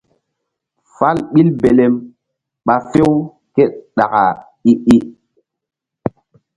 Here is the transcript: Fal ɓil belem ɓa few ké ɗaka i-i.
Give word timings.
Fal 0.95 1.17
ɓil 1.31 1.47
belem 1.61 1.93
ɓa 2.65 2.75
few 2.89 3.11
ké 3.55 3.63
ɗaka 3.95 4.21
i-i. 4.71 4.97